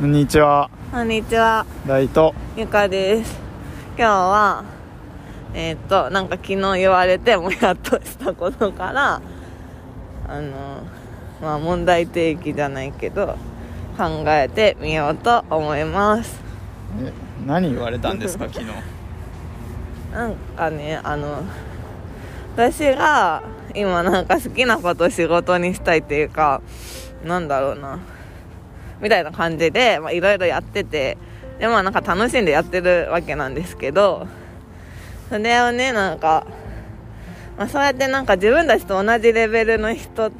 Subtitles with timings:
[0.00, 0.70] こんにちは。
[0.90, 3.38] こんにちは、大とゆかです。
[3.96, 4.64] 今日は、
[5.54, 9.20] えーっと、なんか昨日言われてもやっとしたことから、
[10.28, 10.82] あの、
[11.40, 13.36] まあ問題提起じゃないけど、
[13.96, 16.40] 考えてみようと思います。
[17.00, 17.12] え
[17.46, 18.66] 何言われたんですか昨日？
[20.12, 21.42] なんかね、あの、
[22.56, 23.42] 私が
[23.74, 26.60] 今なんか好きなことを仕事にしたいっていうか、
[27.24, 27.98] なんだろうな、
[29.04, 31.18] みたいな感じで、まあいろいろやってて、
[31.58, 34.26] で、まあなんか楽しんでやってるわけなんですけど、
[35.28, 36.46] それをね、なんか、
[37.58, 40.32] まあそうやってなんか自分たちと同じレベルの人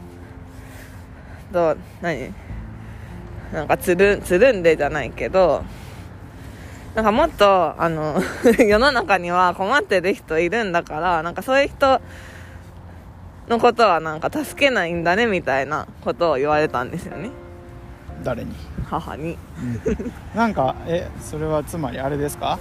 [1.53, 2.33] と、何
[3.53, 5.63] なんかつる、つるんでじゃないけど、
[6.95, 8.23] なんかもっと、あの、
[8.59, 12.01] 世の中には困ってる人いるんだから、なんかそういう人
[13.47, 17.44] のことはなんか助けないんだねみたいなことを言われたんですよね。
[18.23, 18.55] 誰に？
[18.89, 19.37] 母に。
[20.35, 22.59] なんかえそれはつまりあれですか？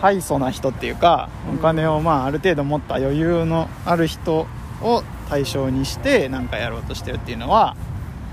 [0.00, 4.46] 敗訴な人っていうかお金をまあある程度持った余裕のある人
[4.82, 7.76] を対象にしてなんかやろうとしてるっていうのは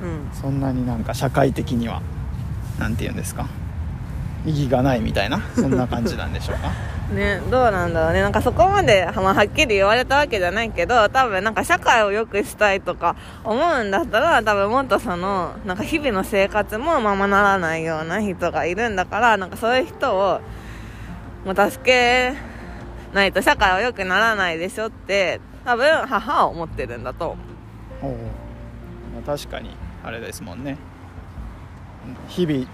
[0.02, 0.30] うん。
[0.34, 2.02] そんなになんか社会的には
[2.80, 3.48] なんて言うんですか？
[4.46, 6.72] 意義がないみたいなそんな感じなんでしょうか？
[7.14, 8.22] ね、どうなんだろうね。
[8.22, 20.42] なんかそこまで、まあ、はっきり言われたわけじゃないけど、多分なんか社会を良くしたいとか思うんだったら、多分もっとその、なんか日々の生活もままならないような人がいるんだから、なんかそういう人を、
[21.46, 22.34] もう助け
[23.14, 27.38] ないと社会は良くならないでしょって、多分母は思ってるんだと
[28.02, 28.16] 思う。
[29.16, 30.78] おま確かにあれですもんね
[32.28, 32.68] 日々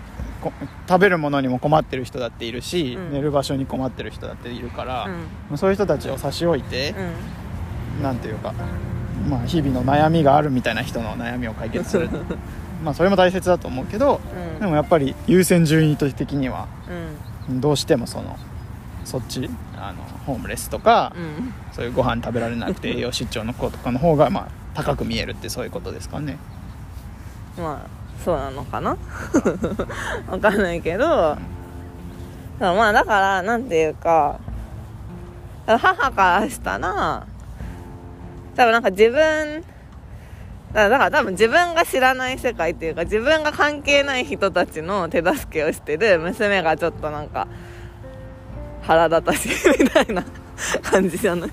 [0.87, 5.19] 食べるものにも困ってる人だっているし、うん寝る場所に困ってる人だっているから、うんま
[5.53, 6.95] あそういう人たちを差し置いて、
[7.97, 8.03] うん。
[8.03, 8.53] なんていうか、
[9.29, 12.09] まあ、日々の悩みがあるみたいな人の悩みを解決する
[12.83, 14.21] まあそれも大切だと思うけど、
[14.55, 16.67] うんでもやっぱり優先順位的には
[17.49, 17.61] うん。
[17.61, 18.37] どうしてもその
[19.03, 21.53] そっちあのホームレスとか、うん。
[21.73, 26.37] そういうご飯食べられなくて 栄養失調の子とかの方がまあ高く見えるってそういうことですかね
[27.57, 28.97] まあそうなのかな？
[30.29, 31.37] わかんないけど、
[32.59, 34.39] まあだからなんていうか
[35.65, 37.25] 母からしたら
[38.55, 39.63] 多分なんか自分
[40.73, 47.47] だから多分自分が知らない世界っていうか自分が関係ない人たちの手助けをしてる娘がちょっとなんか
[48.83, 49.49] 腹立たしい
[49.83, 50.23] みたいな
[50.83, 51.51] 感じじゃない？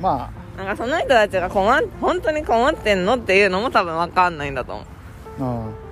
[0.00, 4.84] まあなんかその人たちが困っ本当に困ってんのっていうのも多分分かんないんだと思う。
[5.42, 5.90] ああ。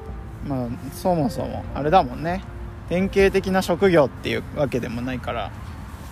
[0.48, 2.42] まあそもそもあれだもんね。
[2.88, 5.50] 典型的な職業っていうわけでもないから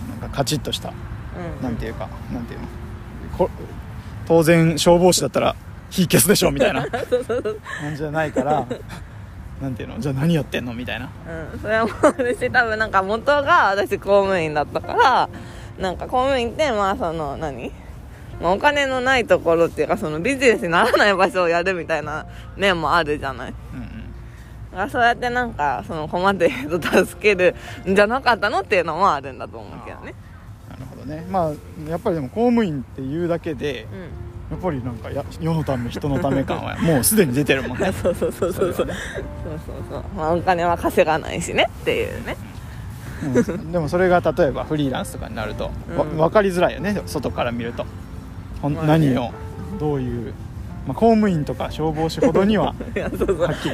[0.09, 0.89] なんかカチッとした。
[0.89, 1.63] うん。
[1.63, 2.67] なんていうかなんていうの。
[3.37, 3.49] こ
[4.27, 5.55] 当然消防士だったら
[5.89, 6.85] 火消すでしょみたいな。
[6.89, 8.65] 感じじゃないから
[9.61, 9.99] なんていうの。
[9.99, 11.09] じゃあ何やってんのみたいな。
[11.53, 15.29] うん、それはもうあるし多分なんか元が私公務員だったから
[15.79, 17.71] なんか公務員ってまあその何、
[18.41, 27.55] まあ、お金のないところっていうかそのビジネスにならない場所をやるみたいな面もあるじゃない、うんうん、そうやってなんかその困ってる人助ける
[27.89, 30.13] んじゃなかったのっていうのもあるんだと思うけどね。
[30.69, 31.25] なるほどね。
[31.29, 33.99] まあやっぱりでも公務員っていうだけで、うん、
[34.51, 37.91] やっぱりなんかや世のため人のため感は もうすでに出てるもんね。
[38.03, 38.93] そうそうそうそうそう、ね、
[39.43, 42.37] そうそうそう、まあ、お金は稼がないしねっていうね、
[43.23, 47.85] うん、でもそれが例えばフリーランスとかになると、うん、分かりづらいよね外から見ると。
[48.63, 49.31] 何を
[49.79, 50.33] どういう、
[50.87, 52.73] まあ、公務員とか消防士ほどには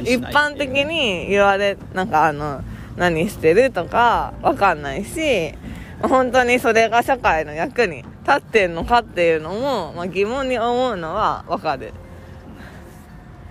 [0.02, 2.62] 一ない般的に言われなんかあの
[2.96, 5.54] 何してるとかわかんないし
[6.02, 11.92] 本当にそれが社会の役に立ってんのかっていうのも、まあ、疑問に思うのはわかる。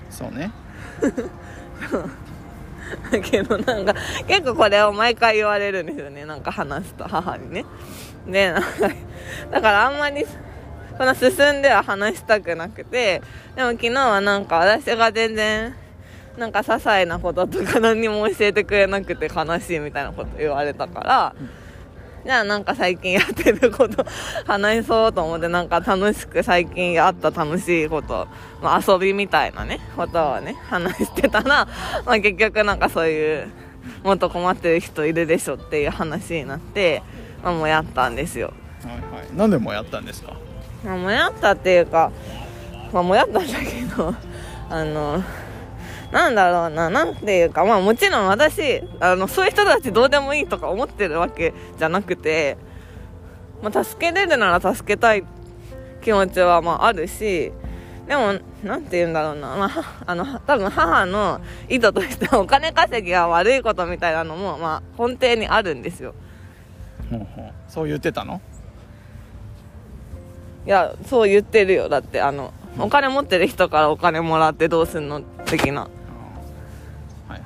[0.09, 0.51] そうね。
[3.11, 3.95] だ けどなんか
[4.27, 6.25] 結構これを毎回言われるんですよね。
[6.25, 7.65] なんか話すと母にね。
[8.27, 8.69] でなんか
[9.51, 10.25] だからあんまり
[10.97, 13.21] そんな進んでは話したくなくて
[13.55, 15.75] でも昨日はなんか私が全然
[16.37, 21.35] なんか些細なこととか何にも教えてくれなくて悲しいみたいなこと言われたから、
[22.25, 24.03] じゃあなんか最近やってること
[24.47, 28.27] 話そうと思ってなんか楽しく最近あった楽しいこと、
[28.63, 31.67] まあ、遊びみたいなねことをね話してたら、
[32.03, 33.47] まあ、結局なんかそういう
[34.03, 37.03] もっと困ってる人いるでしょっていう話になって、
[37.43, 38.53] まあ、もうやったんですよ、
[38.83, 39.27] はいはい。
[39.35, 40.33] 何でもやったんですか？
[40.83, 42.11] まあ、もやったっていうか、
[42.91, 44.13] まあ、もやったんだけど
[44.69, 45.23] あの
[46.11, 52.55] なんだろうな、なんていうか、まあもちろん私、あの、そういう人たちどうでもいいとか思ってるわけじゃなくて、
[53.63, 55.23] まあ助けれるなら助けたい
[56.03, 57.51] 気持ちはまああるし、
[58.07, 58.33] でも
[58.63, 66.13] なんて言うんだろうな、まあ、あの多分母の意図としてお金稼ぎは悪いことみたいなのも、まあ、根底にあるんですよ。
[67.67, 68.39] そう言ってたの？
[70.65, 71.89] いやそう言ってるよ。
[71.89, 75.21] だってあのお金持ってる人からお金もらってどうすんの？
[75.45, 75.81] 的な。
[75.81, 75.87] は
[77.29, 77.41] いはい。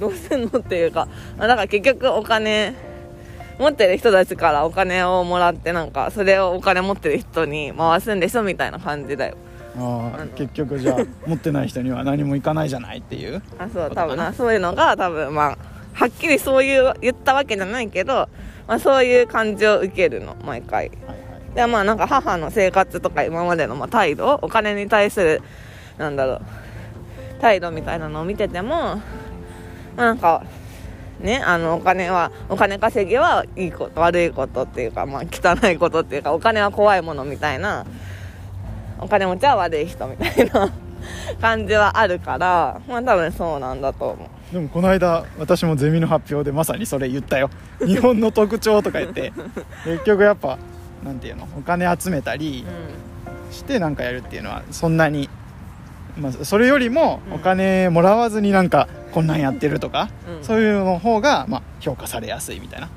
[0.00, 1.06] どうすんのっていうか
[1.38, 2.74] まあだから結局お金
[3.58, 9.36] 持ってる人たちからお金をもらってなんかそれをお金持ってる人に回すんでしょみたいな感じだよ。
[9.78, 14.32] ああ結局じゃあ 持ってない人には何もいかないじゃないっていうあそう多分な。
[14.32, 15.58] そういうのが多分まあ
[15.92, 18.28] はっきりそういう言ったわけじゃないけど、
[18.66, 20.88] まあ、そういう感じを受けるの毎回。
[20.88, 21.19] はいはい
[21.54, 25.42] でまあなんか母の生活とか今までのまあ態度お金に対する
[25.98, 26.40] なんだろう
[27.40, 29.02] 態度みたいなのを見てても、ま
[29.96, 30.44] あ、なんか
[31.18, 37.86] ねあのお金はお金稼ぎはいいこと悪いことっていうか、まあ、汚いことっていうかお金は怖いものみたいな
[38.98, 40.72] お金持ちは悪い人みたいな
[41.40, 44.28] 感じはあるからまあ多分そうなんだと思う。
[44.52, 47.50] でもこの間私もゼミの発表でまさにそれ言ったよ。
[47.84, 49.32] 日本の特徴とか言って。
[49.84, 50.58] 結局やっぱ
[51.04, 51.48] なんていうの？
[51.56, 52.64] お金集めたり
[53.50, 55.28] してなんかやるっていうのはそんなに、
[56.18, 57.34] まあ、それよりもうん。
[57.34, 60.44] お金もらわずになんかこんなんやってるとか、うん。
[60.44, 62.88] そういうの方がまあ評価されやすいみたいな。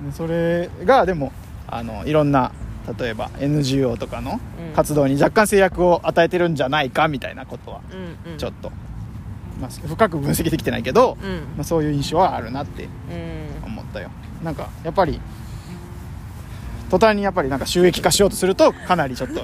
[0.00, 0.10] うん。
[0.10, 1.32] でそれがでも
[1.66, 2.52] あのいろんな
[2.98, 4.74] 例えば NGO とかのうん。
[4.74, 8.38] 活動に若干制約を与えてるんじゃないかみたいなことはうんうん。
[8.38, 8.70] ちょっと、
[9.60, 11.30] まあ、深く分析できてないけど、うん。
[11.56, 13.64] まあ、そういう印象はあるなってうん。
[13.66, 14.10] 思ったよ。
[14.42, 15.20] なんかやっぱり
[16.92, 19.40] 途端にやっぱりなんか収益化しようとするとかなりちょっと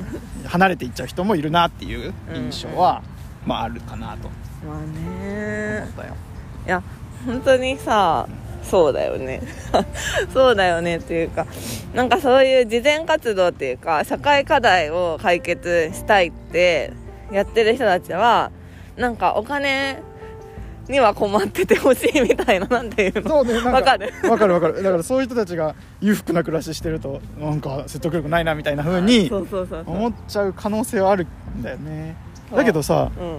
[0.49, 3.03] 離れていっちゃう人もいるなっていう印象は、
[3.47, 4.29] まああるかなと。
[4.67, 5.89] まあ思ね。
[5.89, 6.15] ったよ、
[6.67, 6.83] いや
[7.25, 8.29] 本当にさ
[8.63, 9.41] そうだよね。
[10.35, 11.47] そうだよねっていうか
[11.95, 16.93] なんかそういう慈善活動っていうか社会課題を解決したいって
[17.33, 18.51] やってる人たちは
[18.99, 20.03] なんかお金
[20.89, 23.31] には困っててほしいみたいななんていうの？
[23.31, 24.13] そうねわかる？
[24.29, 24.83] わかるわかる。
[24.83, 29.95] だからそういう人たちが裕福な暮らししてるとなんか説得力ないなみたいな風にそうそうそうそう。
[29.97, 31.27] 思っちゃう可能性はある
[31.57, 32.17] んだよね。
[32.55, 33.39] だけどさうん。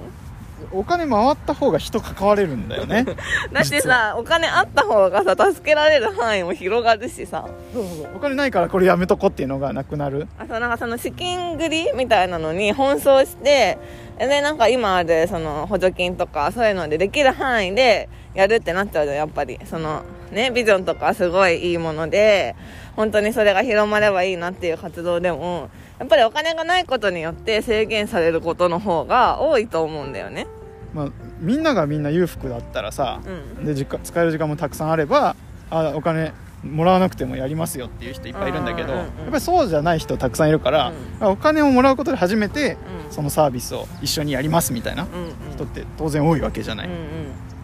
[0.71, 3.05] お金回った方が人関われるんだよね。
[3.53, 7.45] だってさお金あった方がさ助けられる範囲も広がるしさ。
[7.73, 8.09] そうそうそう。
[8.17, 10.27] お金ないからこれやめとこっていうのがなくなる。
[10.37, 13.77] あそうなんかその資金繰りみたいなのに奔走して
[14.27, 19.59] でなんか今あるその補助金とかそういうのでできる範囲でやるってなっちゃうじゃんやっぱり。
[19.65, 22.55] そのねビジョンとかすごいいいもので
[22.95, 30.47] 本当にそれが広まればいいなっていう活動でもやっぱりお金がないことによって制限されることの方が多いと思うんだよね。
[30.93, 33.21] まあ、みんながみんな裕福だったらさ、
[33.59, 33.65] うん。
[33.65, 35.35] で使える時間もたくさんあれば
[35.69, 36.33] あお金
[36.63, 40.91] もらわなくてもやりますよっていう人いっぱいいるんだけど、うんうんうんやっぱりそうじゃない人たくさんいるから、
[41.21, 42.77] お金をもらうことで初めて
[43.07, 43.11] うん。
[43.11, 45.09] そのサービスを一緒にやりますみたいなうん
[45.47, 45.53] うん。
[45.53, 46.93] 人って当然多いわけじゃない、うん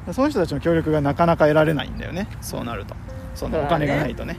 [0.07, 0.13] うん。
[0.13, 2.95] その人たちの協力がなかなか得られないんだよねそうなると。
[3.33, 4.37] そのお金がないとね。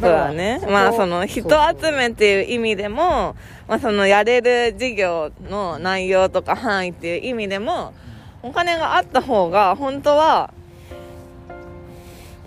[0.00, 0.60] そうだね。
[0.66, 3.36] まあその人集めっていう意味でも、
[3.68, 7.94] まあ、そのやれる事業の内容とか範囲っていう意味でも
[8.42, 10.52] お金があった方が本当は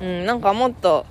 [0.01, 1.05] うんなんかもっと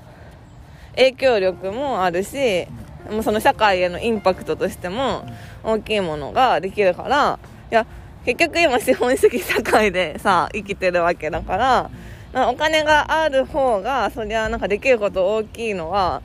[0.96, 2.66] 影響力もあるし
[3.10, 5.24] もうその社会へのインパクトとしても
[5.62, 7.38] 大きいものができるから
[7.70, 7.86] いや
[8.24, 11.90] 結局今資本主義社会で さ生きてるわけだから
[12.48, 16.22] お金がある方がそりゃなんかできること大きいのは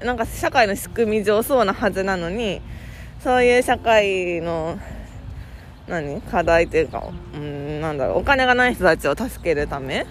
[0.00, 2.60] なんか社会の仕組み上そうなはずなのに
[3.22, 4.78] そういう社会の
[5.88, 7.04] 何課題というか
[7.34, 10.06] うんなんだろうお金がない人たちを助けるため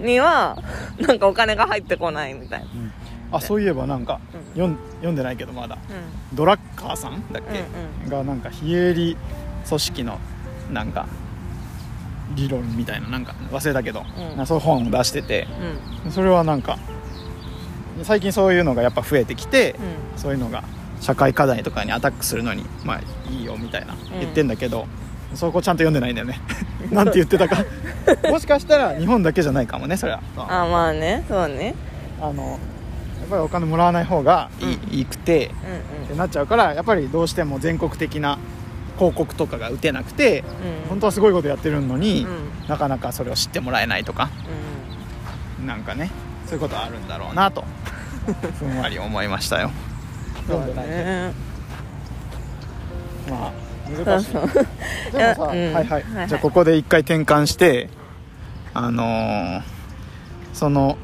[0.00, 0.56] には
[0.98, 2.92] なんかお金が入ってこないみたいな、うん。
[3.32, 4.20] あそういえばなんか、
[4.56, 4.76] うん。
[5.00, 5.76] 読んでないけどまだ。
[5.76, 7.60] うドラッカーさんだっけ、
[8.04, 9.16] うんがなんか非営利
[9.66, 10.18] 組織の
[10.72, 11.06] なんか
[12.34, 14.04] 理論みたいななんか忘れたけど、
[14.38, 14.46] うん。
[14.46, 15.46] そういう本を出してて
[16.04, 16.12] んうん。
[16.12, 16.78] それはなんか
[18.02, 19.74] 最近そういうのがやっぱ増えてきて、
[20.16, 20.62] うそういうのが
[21.00, 23.00] 社会課題とかにアタックするのにまあ
[23.30, 24.86] いいよみたいな言ってんだけど、
[25.34, 26.40] そこちゃんと読んでないんだよね。
[26.90, 27.64] なんて言ってたか。
[28.30, 30.20] もしかしたら日本だけじゃないかもねそれは。
[30.36, 31.74] ああまあねそうね。
[32.20, 32.58] の
[33.20, 34.48] やっぱりお金もらわない方が
[34.90, 35.50] いい,、くて
[35.98, 38.38] うんってなっちゃうからやっぱりどうしても全国的な
[38.96, 40.88] 広告とかが打てなくてうん。
[40.88, 42.68] 本当はすごいことやってるのに、うん。
[42.68, 44.30] なかなかそれを知ってもらえないとか
[45.60, 45.66] うん。
[45.66, 46.10] なんかね
[46.46, 47.64] そういうことはあるんだろうなと
[48.58, 49.70] ふんわり思いましたよ。
[50.46, 51.32] 読んでないけど、ね。
[53.30, 54.28] まあ難し。
[54.28, 55.48] いでもさ、うん。
[55.48, 56.28] はいはい、はいはい。
[56.28, 57.88] じゃあここで一回転換して
[58.74, 59.62] あのー
[60.52, 60.96] その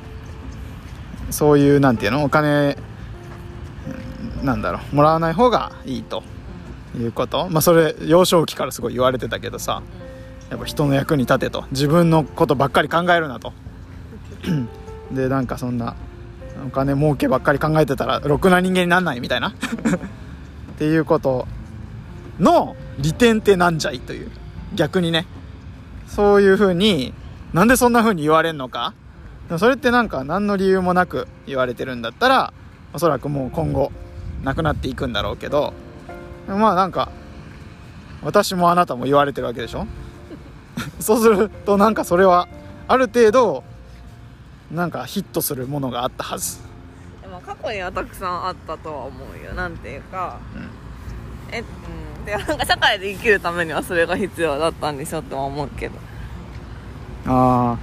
[1.30, 2.24] そういうなんていうの？
[2.24, 2.76] お金
[4.42, 4.96] なんだろう。
[4.96, 6.22] もらわない方がいいと
[6.98, 7.48] いうこと。
[7.48, 9.82] まあそれ幼少期からすごい言われてたけどさ。
[10.50, 11.64] やっぱ人の役に立てと。
[11.70, 13.52] 自分のことばっかり考えるなと。
[15.10, 15.96] でなんかそんな
[16.66, 19.48] お金儲けばっかり考えてたらろくな人間になんないみたいな。
[19.54, 21.48] っていうこと
[22.40, 24.30] の利点ってなんじゃいという。
[24.74, 25.26] 逆にね。
[26.06, 27.12] そういうふうに
[27.52, 28.94] なんでそんなふうに言われんのか。
[29.58, 32.52] それってなんか何の理由もなく言われてるんだったら
[32.94, 33.92] おそらくもう今後
[34.42, 35.72] なくなっていくんだろうけど。
[36.46, 37.10] まあなんか
[38.22, 39.86] 私もあなたも言われてるわけでしょ。
[41.00, 42.48] そうするとなんかそれは
[42.88, 43.64] ある程度
[44.70, 46.58] なんかヒットするものがあったはず。
[47.22, 49.54] でも過去にはたくさんあったとは思うよ。
[49.54, 50.38] なんていうか、
[51.50, 51.64] えうん
[52.24, 55.94] でなんか社会で生きるためにはそれが必要だったんでしょとは思うけど。
[57.26, 57.78] ああ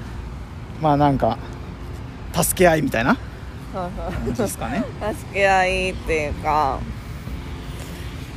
[0.81, 1.37] まあなんか
[2.33, 3.17] 助け合いみたいな
[3.73, 4.83] そうそう感じですかね。
[5.17, 6.79] 助け合いっていうか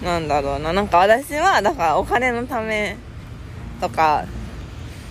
[0.02, 0.72] なんだろうな。
[0.72, 2.96] なんか私はだからお金のため
[3.80, 4.24] とか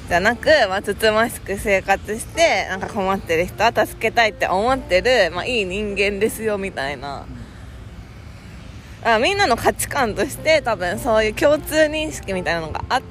[0.07, 7.25] じゃなく、まあ、つつましく生活してなんか困ってる人は助けたいって思ってる、まあ、いい人間ですよみたいな
[9.05, 13.01] あみんなの価値観として多分そういう共通認識みたいなのがあっ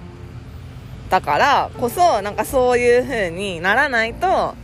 [1.11, 4.55] たからこそなんかそういう風にならないと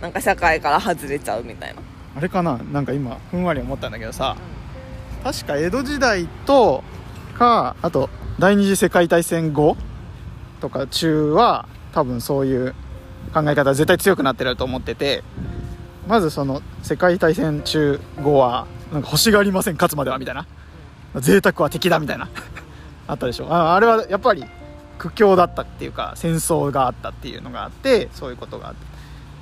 [0.00, 1.80] なんか社会から外れちゃうみたいな。
[2.16, 2.58] あれかな？
[2.72, 4.36] なんか今ふんわり思ったんだけどさ。
[5.22, 6.84] 確か江戸時代と
[7.38, 9.76] かあと第二次世界大戦後
[10.60, 12.74] とか中は多分そういう
[13.32, 15.24] 考え方絶対強くなってると思ってて
[16.06, 20.46] まずその世界大戦中後はなんか欲しがりません勝つまではみたいな。
[21.20, 22.28] 贅沢は敵だみたいな。
[23.06, 23.52] あったでしょ。
[23.52, 24.44] ああれはやっぱり
[24.98, 28.94] 苦境だったっていうか戦争があったっていうのがあってそういうことがあって。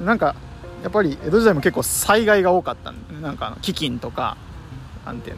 [0.04, 0.34] なんか
[0.82, 4.36] やっぱり江戸時代も結構災害が多かったんでなんか飢饉とか
[5.06, 5.36] なんていう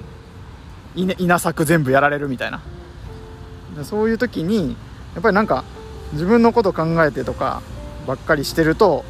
[1.07, 2.61] の稲作全部やられるみたいな。
[3.83, 4.77] そういう時に
[5.15, 5.65] やっぱりなんか
[6.13, 7.61] 自分のこと考えてとか
[8.07, 9.05] ばっかりしてると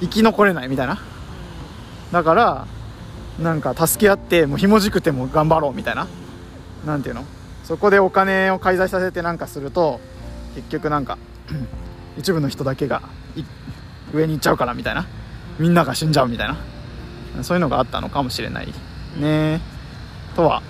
[0.00, 0.98] 生き残れないみたいな。
[2.12, 2.66] だから
[3.40, 6.06] なんか助け合ってもうひもじくても頑張ろうみたいな。
[6.86, 7.24] なんていうの？
[7.64, 10.00] そこでお金を介在させてなんかすると
[10.54, 11.18] 結局なんか
[12.18, 13.02] 一部の人だけが
[14.12, 15.06] 上に行っちゃうからみたいな。
[15.58, 16.56] みんなが死んじゃうみたいな。
[17.42, 18.72] そういうのがあったのかもしれない
[19.18, 19.60] ね。
[20.36, 20.62] とは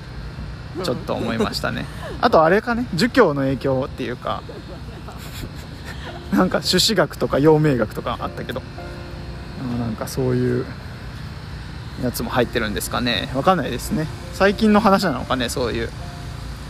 [0.83, 1.87] ちょっと思いましたね。
[2.21, 2.87] あとあれかね。
[2.95, 4.43] 儒教の影響っていうか
[6.33, 8.63] なんか朱子学とか陽明学とかあったけど。
[9.81, 10.67] なんかそういう
[12.03, 13.31] やつも入ってるんですかね。
[13.35, 14.07] わかんないですね。
[14.33, 15.91] 最近の話なのかねそういう。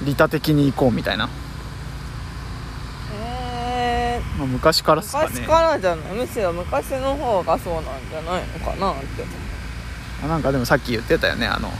[0.05, 1.29] 利他的に行こうみたいな、
[3.17, 4.39] えー。
[4.39, 5.29] まあ、昔からっすかね。
[5.33, 6.15] 昔からじゃない。
[6.15, 9.25] むしろ昔の方がそうなんじゃないのかなって。
[10.25, 11.71] あなんかでもさっき言ってたよねあの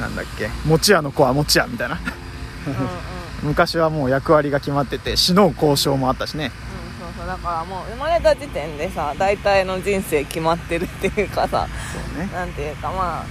[0.00, 0.48] なんだっけ。
[0.66, 2.00] 餅屋の子は餅屋みたいな。
[2.66, 2.74] うん
[3.44, 6.50] 昔はもう役割が決まってて死の交渉もあったしね。
[6.50, 6.83] そう
[7.16, 12.28] そうだからもう生まれた時点でさ大体の人生決まってるっていうかさそうね。
[12.32, 13.24] なんていうかまあ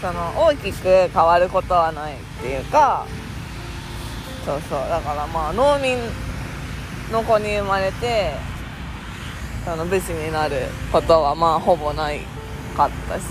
[0.00, 3.04] その大きく変わることはないっていうか
[4.44, 5.98] そうそうだからまあ農民
[7.12, 8.32] の子に生まれて
[9.64, 10.56] その武士になる
[10.92, 12.20] ことはまあほぼない
[12.76, 13.22] かったし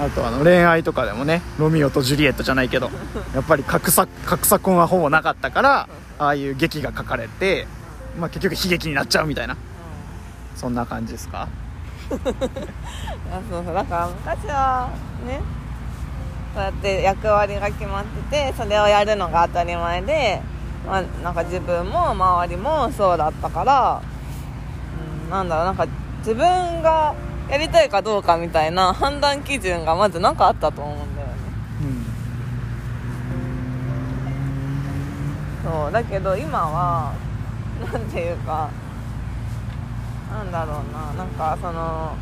[0.00, 2.90] あとあの恋愛とかでもねロミオとジュリエットじゃないけど
[3.34, 5.88] やっぱり格差格差婚はほぼなかったから
[6.18, 7.66] ああいう劇が書かれて、
[8.18, 9.56] まあ、結局悲劇になっちゃうみたいな。
[10.56, 11.48] そんな感じですか？
[12.10, 12.14] あ
[13.50, 13.74] そうそう。
[13.74, 14.90] だから昔は
[15.26, 15.40] ね
[16.54, 20.42] そうやって役割が決まっててそれをやるのが当たり前で、
[20.86, 24.02] まあ、なんか自分も周りもそうだったから、
[25.24, 25.86] うん、なんだろうなんか
[26.18, 27.14] 自分が
[27.50, 31.34] やりたいかどうかみたいな判断基準がまずなかあったと思うんだよね。
[35.64, 37.12] そうだけど今は
[37.92, 38.70] なんていうか
[40.30, 42.14] なんだろうななんかその、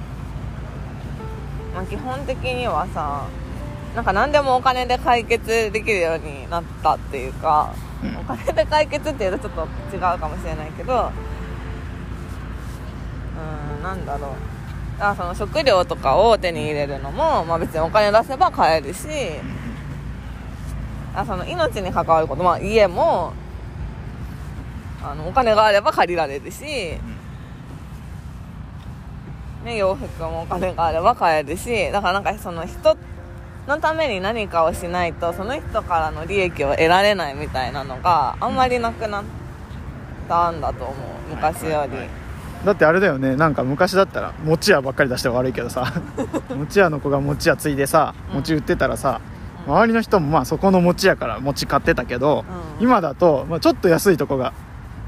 [1.75, 3.27] まあ、基本的にはさ
[3.95, 11.11] なんか何でもお金で解決できるようになったっていうか、うんお金で解決っていうとちょっと違うかもしれないけど
[13.77, 14.58] うんなんだろう
[14.99, 19.07] だからその食料とかを手に入れるのも、まあ、別にお金出せば買えるし
[21.15, 23.33] あその命に関わること、まあ、家も
[25.03, 26.65] あのお金があれば借りられるし、
[29.65, 32.97] ね、洋服もお金があれば買えるしだからなんかその人
[33.69, 39.25] のために何かをしないとその人からの利益を得られないみたいなのがあんまりなくなっ
[40.29, 40.97] たんだと思う。
[41.31, 41.99] 昔より、
[42.65, 45.93] だってあれだよねなんか昔だったら餅屋ばっかり出して悪いけどさ
[46.57, 48.35] 餅屋の子が餅屋ついでさうん。
[48.37, 49.21] 餅売ってたらさ、
[49.67, 52.45] 周りの人もまあそこの餅やから餅買ってたけど、
[52.79, 52.85] うん。
[52.85, 54.53] 今だと、まあ、ちょっと安いとこが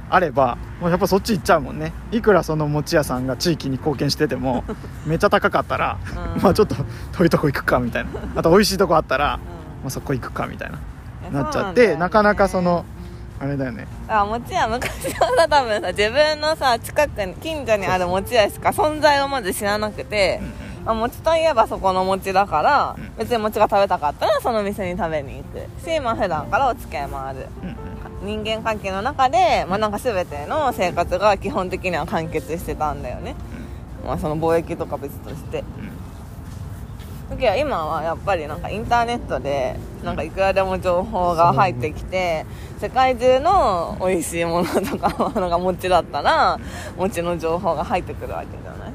[0.09, 1.93] あればもうやっぱそっち行っちゃうもんね。
[2.13, 4.65] いくらその餅屋さんが地域に貢献してても
[5.07, 5.99] めっちゃ高かったら、
[6.37, 6.43] うん。
[6.43, 6.77] まあちょっと
[7.13, 8.11] 遠いとこ行くかみたいな。
[8.37, 9.41] あと美味しいとこあったら、うん。
[9.41, 9.41] ま
[9.87, 10.79] あ、そこ行くかみたいな。
[11.43, 11.95] なっちゃっそうだよね。
[11.95, 12.85] てなかなかその
[13.41, 13.87] あれだよね。
[14.07, 20.41] あ餅屋昔はさ多分さ自分のさ近くに近所にある餅屋しか存在をまず知らなくて、
[20.85, 23.17] まあ、餅といえばそこの餅だから、うん。
[23.17, 25.85] 別に餅が食べたかったらその店に食べに行く。
[25.85, 27.49] し、まあ、普段からお付き合いもある。
[27.63, 27.77] うんうん。
[28.23, 33.35] 人間関係の中で、まあ、なんか全ての生活が基本的には完結してたんだよね、
[34.05, 35.61] まあ、その貿易とか別として。
[35.61, 35.67] だ
[37.37, 42.45] けど今はやっぱりなんかインターネットでなんかいくらでも情報が入ってきて
[42.81, 46.59] 世界中の美味しいものとか なんか餅だったら
[46.97, 48.91] 餅の情報が入ってくるわけじゃない？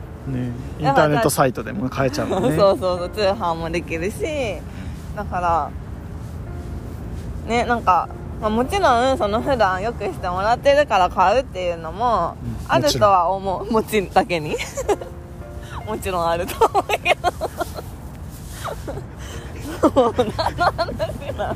[0.47, 2.55] ねインターネットサイトでも買えちゃうもんね。
[2.57, 4.57] そうそうそう通販もできるし
[5.15, 5.69] だから
[7.47, 8.09] ねなんか、
[8.41, 13.71] まあ、もちろんその普段よくしてもらってるから買うっていうのもうんあるとは思う。
[13.71, 14.55] 餅だけに。
[15.87, 17.29] もちろんあると思うけど
[19.81, 21.55] そう何の話なの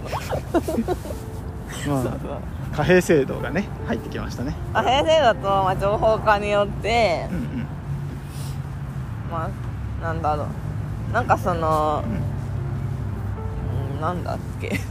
[1.87, 4.55] まあ貨幣制度がね入ってきましたね。
[4.73, 7.67] まあ平成だと、まあ、情報化によってうんうん。
[9.31, 9.49] ま
[10.01, 10.47] あなんだろう。
[11.13, 12.03] なんかその、
[13.93, 14.79] うん、なんだっけ。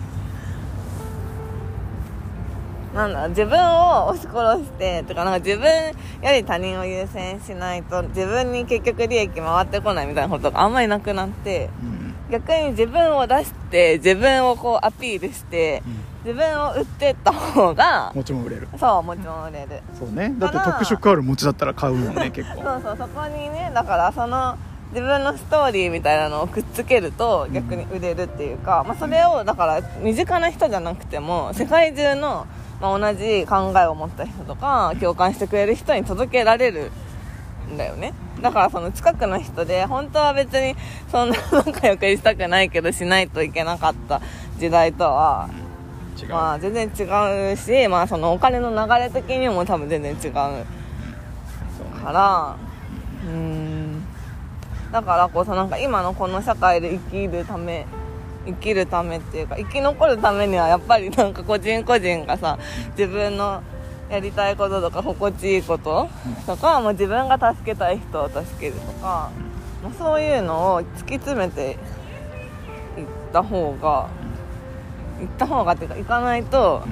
[2.95, 5.93] なんだ自分を押し殺してとかなんか自分よ
[6.33, 15.83] り他人を優先しないと自分に結局利益回ってこないみたいなことがあんまりなくなってうん逆に自分を出して自分をこうアピールして
[16.25, 18.69] 自分を売ってった方が餅も売れる。
[18.79, 19.83] そうもちろん売れる。
[19.99, 20.35] そうね。
[20.39, 22.63] だって特色ある餅だったら買うもんね 結構。
[22.63, 24.57] そうそうそこにねだからその
[24.91, 32.47] 自分のストーリーみたいなのをくっつけると逆に売れるっていうか、まあ、それをだから身近な人じゃなくても世界中の、
[32.81, 36.91] まあ、同じ考えを持った人とか共感してくれる人に届けられる
[37.71, 40.74] んだよねだからその近くの人で本当は別に
[41.11, 44.20] そんな仲良くしたくないけどしないといけなかった
[44.59, 45.48] 時代とは
[46.29, 50.33] まあ全然違うし、まあ、そのお金の流れ的にも多分全然違う。
[51.98, 52.57] から
[53.24, 54.03] うーん。
[54.90, 57.87] だからこそなんか今のこの社会で生きるため
[58.46, 62.59] 生きるためっていうか生き残るためにはやっぱりなんか個人個人がさ
[62.96, 63.62] 自分の
[64.11, 66.09] やりたいこととか心地いいこと
[66.47, 69.31] とか、もう自分が助けたい人を助けるとか、
[69.83, 71.77] まあ、そういうのを突き詰めていっ
[73.33, 74.09] た方が
[75.21, 76.85] 行った方がっていうか行かないと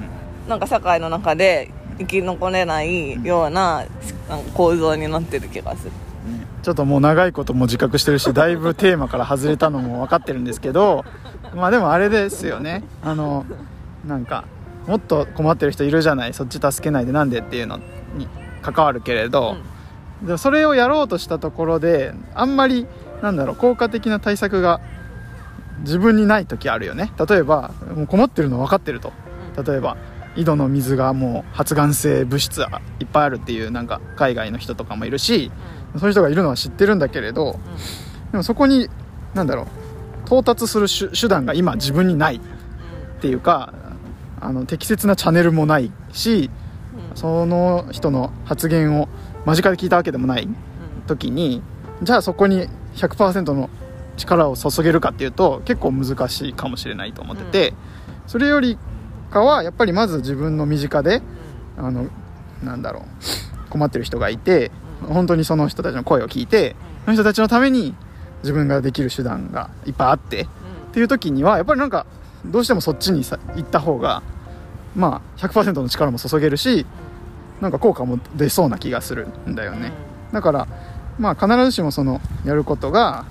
[0.47, 3.85] なんか社会の中で生き残れないような
[4.29, 5.91] なんか構造になってる気がする。
[5.91, 5.97] ね。
[6.61, 11.05] ちょっともう長いことも自覚してるしだいぶテーマから外れたのも分かってるんですけど
[11.55, 12.83] まあでもあれですよね。
[13.01, 13.45] あの
[14.05, 14.45] なんか
[14.87, 18.27] もっと困ってる人いるじゃないそっち助けないでなんでっていうのに
[18.61, 19.57] 関わるけれど、
[20.23, 22.87] でもそれをやろうとしたところであんまり
[23.21, 24.81] なんだろう効果的な対策が
[25.81, 27.11] 自分にない時あるよね。
[27.29, 29.13] 例えばもう困ってるの分かってると。
[29.63, 29.97] 例えば
[30.35, 35.51] 井戸の水がもう発がん性物質がいっぱいあるっていうなんか海外の人とかもいるし
[35.97, 37.59] そういう人がいるのは知ってるんだけれど
[38.31, 38.87] でもそこに
[39.33, 39.67] 何だろう
[40.27, 42.39] 到達する手手段が今自分にないっ
[43.19, 43.73] ていうか
[44.39, 46.49] あの適切なチャンネルもないし
[47.15, 49.09] その人の発言を
[49.45, 50.47] 間近で聞いたわけでもない
[51.07, 51.61] 時に
[52.03, 53.69] じゃあそこに100%の
[54.17, 57.73] 力を注げるかっていうと結構難しいかもしれないと思ってて、
[58.25, 58.77] それより
[59.29, 61.21] かはやっぱりまず自分の身近で
[61.77, 62.07] あの
[62.63, 63.01] なんだろ
[63.67, 64.71] う困ってる人がいて
[65.07, 67.95] 本当にその人たちの声を聞いてその人たちのために
[68.41, 70.47] 自分ができる手段がいっぱいあってっ
[70.93, 72.05] ていう時にはやっぱりなんか
[72.47, 74.23] どうしてもそっちにさ行った方が
[74.95, 76.85] まあ100%の力も注げるし
[77.61, 79.91] なんか効果も出そうな気がするんだよね、
[80.31, 80.67] だから
[81.17, 83.25] まあ必ずしもそのやることが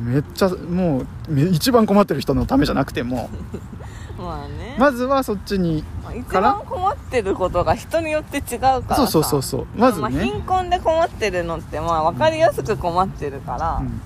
[0.00, 3.30] めっちゃもうめ一番困ってる人のためじゃなくても
[4.18, 8.94] まあね、まずはそっちにまあ一番困ってることが人によって違うからさ。
[8.96, 9.66] そうそうそうそう。
[9.76, 14.00] まずあ、ね、貧困で困ってるのってまあ分かりやすく困ってるから、うん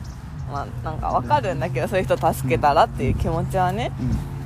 [0.51, 3.93] まあなんか分かるんだけどそういう人助けたらっていう気持ちはね。
[4.01, 4.39] うん。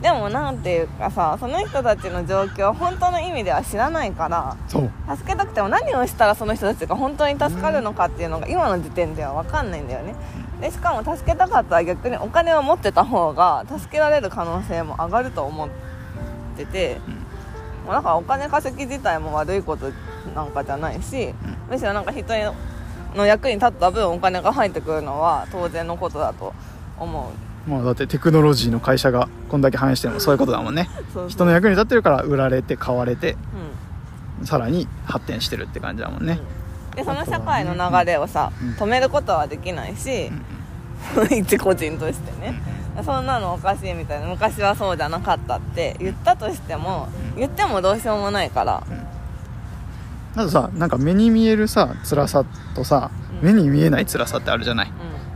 [0.00, 4.88] でもなんていうかさその人たちの状況を本当の意味では知らないから助
[5.26, 10.14] けたくても何をしたらその人たちが本当に助かるのかっていうのが今の時点では分かんないんだよね。
[10.60, 15.68] でしかも助けたかったら逆にお金を持ってた方が助けられる可能性も上がると思っ
[16.56, 17.00] てて、
[17.84, 19.90] もうだからお金稼ぎ自体も悪いこと
[20.34, 21.34] なんかじゃないし、
[21.68, 22.22] むしろなんか人
[23.14, 26.54] の役に立った分お金が入ってくるのは当然のことだと
[26.98, 27.32] 思
[27.66, 30.88] まあだってテクノロジーの会社がこんだけ反映してもそういうことだもんね。
[30.94, 31.04] そう。
[31.12, 33.36] そう人の役に立ってるから売られて買われて
[34.42, 36.96] うさらに発展してるって感じだもんね、ん。
[36.96, 38.70] でその社会の流れをさ、うん。
[38.70, 40.30] 止めることはできないし、
[41.30, 42.60] 一個人としてね、
[43.04, 44.26] そんなのおかしいみたいな。
[44.26, 48.82] 昔はそうじゃなかったって言ったとしても言ってもどうしようもないから
[50.38, 52.44] あとさなんか目に見えるさ辛さ
[52.76, 53.10] とさ
[53.42, 53.46] うん。
[53.46, 54.92] 目に見えない辛さってあるじゃない、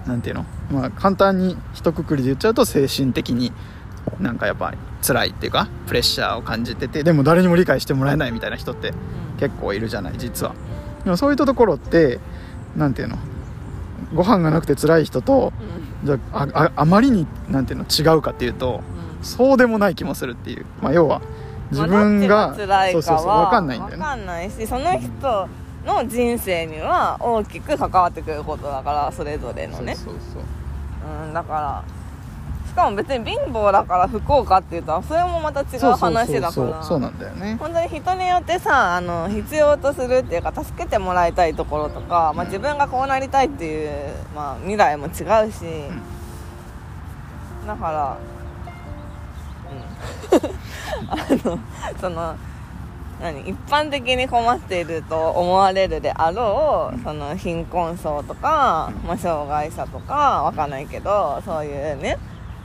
[0.07, 0.47] うなんていうの？
[0.71, 3.53] まあ簡単に一括りで言っちゃうと精神的に
[4.21, 4.73] なんかやっぱ
[5.05, 8.95] 辛いっていうかプレッシャーを感じててでも誰にも理解してもらえないみたいな人ってん。
[9.41, 10.55] 結構いるじゃない実は。
[11.05, 12.21] でもそういったところって
[12.77, 13.19] なんていうの？
[14.15, 15.53] ご飯がなくて辛い人と
[16.03, 16.07] うん。
[16.07, 17.87] じゃああまりになんていうの？
[17.87, 18.83] 違うかっていうと
[19.19, 19.25] うん。
[19.25, 21.23] そうでもない気もするっていう、まあ、要は
[21.73, 23.97] 自分が、辛いかは分かんないんだよね。
[23.97, 25.49] 分かんないしその人
[25.87, 29.97] の人生には大きく関わってくることだからそれぞれのね。
[29.97, 30.43] そうそうそう。
[31.27, 31.85] うんだから
[32.69, 36.83] しかも別に貧乏だから不幸かっていうとそれもまた違う話だから。
[36.83, 37.57] そうなんだよね。
[37.59, 43.91] 本当に人によってさあの必要とするっていうか助けてもらいたいところとか、まあ、自分がこうなりたいっていう、
[44.35, 45.13] まあ、未来も違う
[45.53, 45.65] し、
[47.67, 48.42] だからうん
[51.09, 51.17] あ
[51.49, 51.59] の
[52.01, 52.37] その
[53.21, 62.19] 何一般的に困っていると思われるであろうその貧困層とか、まあ、障害者とかわかんないけどそういうね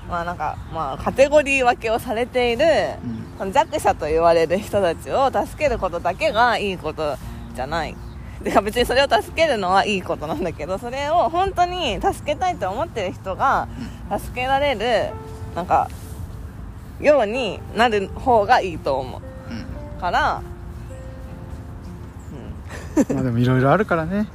[0.10, 2.66] まあなんかまあカテゴリー分けをされている、
[3.04, 3.28] うん。
[3.38, 7.18] その弱者と言われる人たちを助けることだけがいいこと
[7.54, 7.96] じゃない。
[8.42, 13.68] で別にそれを助けるのはいいことなんだけどそれを本当に助けたいと思ってる人が
[14.16, 15.12] 助けられる
[15.56, 15.90] なんか
[17.00, 19.22] ようになる方がいいと思う。
[20.00, 20.42] から、
[23.14, 24.28] まあでもいろいろあるからね。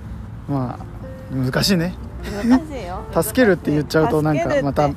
[0.49, 1.95] まあ難しいね。
[2.43, 3.01] うん、難しいよ。
[3.23, 4.95] 助けるって言っちゃうとなんかまたね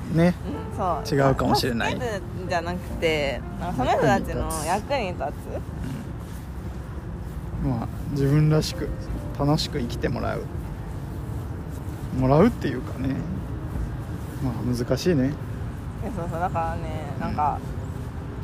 [0.71, 1.19] うん、そう。
[1.19, 1.93] 違うかもしれない。
[1.93, 5.25] 助けるんじゃなくてなんかその人たちの役に立つ。
[7.65, 8.89] まあ自分らしく
[9.39, 10.41] 楽しく生きてもらう。
[12.19, 13.15] もらうっていうかね。
[14.43, 15.31] まあ難しいね
[16.15, 17.59] そうそうだからねなんか、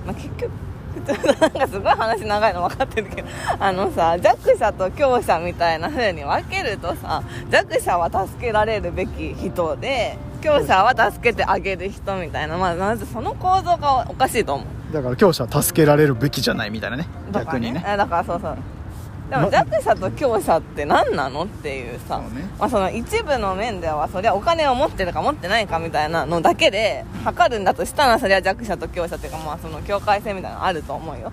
[0.05, 0.51] まあ、結局
[1.39, 3.27] なんかすごい話長いの分かってるけど
[3.59, 14.93] あのさ弱者と強者みたいな風に分けるとさ弱者は助けられるべき人で強者は助けてあげる人みたいなまあまずその構造がおかしいと思う。
[14.93, 17.83] だから強者は助けられるべきじゃないみたいなねだから逆にね。
[17.87, 18.57] えだからそうそう
[19.31, 22.49] でもま弱者と強者って何なのっていうさね。
[22.59, 31.31] まあ、その一部の面ではそりゃお金を持ってるか持ってないかみたいなのだけで測るんだとしたらそりゃ弱者と強者っていうかまあその境界線みたいなのあると思うよ。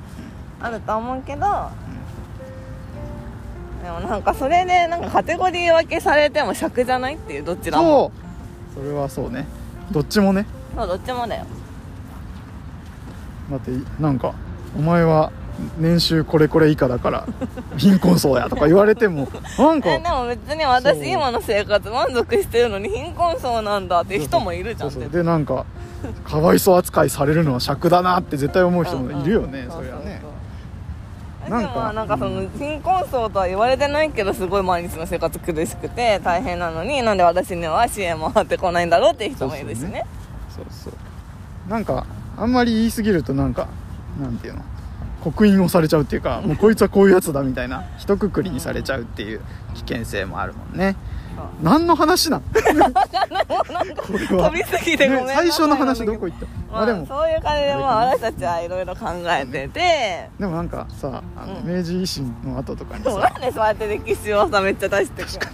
[0.61, 1.41] あると思うけど
[3.83, 8.13] でもなんかそれでなんかカテゴリー分けされても尺じゃないっていうどちらも
[8.75, 8.85] そう。
[8.85, 9.45] それはそうね。
[9.91, 10.47] どっちもね。
[10.77, 11.45] そうどっちもだよ。
[13.51, 14.35] だってなんか
[14.77, 15.33] お前は
[15.79, 17.27] 年収これこれ以下だから
[17.77, 25.09] 貧困層やとか言われても なんかえでも別に私今の生活満足してるのに貧困層なんだっていう人もいるじゃんそうそう。
[25.09, 25.65] ってでなんか
[26.25, 30.23] かわいそう扱いされるのは尺だなって絶対思う人もいるよね、うんうんそりゃね。
[31.49, 40.05] なんかでもなんかその貧困層とは言われてないけどすごい毎日の生活苦しくて大変なのになんで私には支援回ってこないんだろうっていう人もいるしね。
[40.55, 41.71] そうそう。
[41.71, 42.05] なんか
[42.37, 43.67] あんまり言い過ぎるとなんか
[44.21, 44.63] なんていうの？
[45.23, 49.41] 刻印をされちゃうっていうかもうこいつはこういうやつだみたいな一括りにされちゃうっていう
[49.75, 50.97] 危険性もあるもんね。
[51.63, 52.41] 何の話なん？
[52.43, 52.73] これ
[54.37, 56.47] は飛びすぎてごめんねな最初の話どこ行った？
[56.73, 57.07] まあ、あでも。
[57.07, 60.31] そういう感じでまあ私たちはいろいろ考えてて。
[60.39, 61.77] でもなんかさあの、うん。
[61.77, 63.11] 明治維新の後とかにさ。
[63.19, 65.53] なんでそうやって歴史をさめっちゃ出してくる。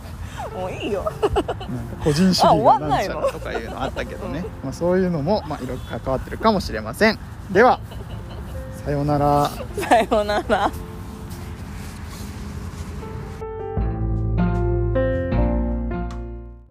[0.59, 1.05] もういいよ。
[1.05, 1.55] なんか
[2.03, 7.19] 個人主あ義がなんちゃらとかいうのあったけどね、まあ、そういうのもまあいろいろ関わってるかもしれません。
[7.51, 7.81] では
[8.85, 9.51] さようなら。
[9.77, 10.71] さようなら。